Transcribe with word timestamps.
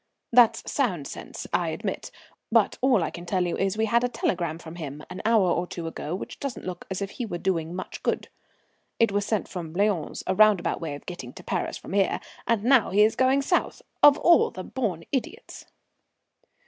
"That's 0.33 0.63
sound 0.65 1.05
sense, 1.05 1.45
I 1.53 1.69
admit. 1.69 2.09
But 2.51 2.79
all 2.81 3.03
I 3.03 3.11
can 3.11 3.23
tell 3.27 3.45
you 3.45 3.55
is 3.55 3.77
we 3.77 3.85
had 3.85 4.03
a 4.03 4.09
telegram 4.09 4.57
from 4.57 4.77
him 4.77 5.03
an 5.11 5.21
hour 5.25 5.51
or 5.51 5.67
two 5.67 5.85
ago 5.85 6.15
which 6.15 6.39
doesn't 6.39 6.65
look 6.65 6.87
as 6.89 7.03
if 7.03 7.11
he 7.11 7.25
was 7.27 7.41
doing 7.41 7.75
much 7.75 8.01
good. 8.01 8.27
It 8.99 9.11
was 9.11 9.27
sent 9.27 9.47
from 9.47 9.73
Lyons, 9.73 10.23
a 10.25 10.33
roundabout 10.33 10.81
way 10.81 10.95
of 10.95 11.05
getting 11.05 11.33
to 11.33 11.43
Paris 11.43 11.77
from 11.77 11.93
here, 11.93 12.19
and 12.47 12.63
now 12.63 12.89
he's 12.89 13.15
going 13.15 13.43
south! 13.43 13.83
Of 14.01 14.17
all 14.17 14.49
the 14.49 14.63
born 14.63 15.03
idiots!" 15.11 15.67